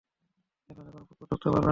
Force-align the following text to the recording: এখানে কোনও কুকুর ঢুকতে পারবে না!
এখানে 0.69 0.89
কোনও 0.91 1.05
কুকুর 1.09 1.25
ঢুকতে 1.31 1.47
পারবে 1.47 1.59
না! 1.59 1.69